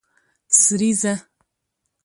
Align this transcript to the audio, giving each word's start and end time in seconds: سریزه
سریزه 0.61 1.13